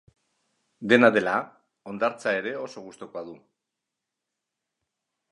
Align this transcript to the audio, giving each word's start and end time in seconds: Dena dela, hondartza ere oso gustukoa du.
Dena 0.93 1.09
dela, 1.17 1.33
hondartza 1.91 2.33
ere 2.37 2.53
oso 2.61 2.83
gustukoa 2.85 3.23
du. 3.27 3.35